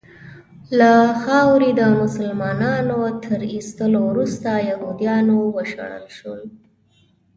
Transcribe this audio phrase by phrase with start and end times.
[0.79, 0.91] له
[1.23, 6.41] خاورې د مسلنانو تر ایستلو وروسته یهودیان وشړل شول.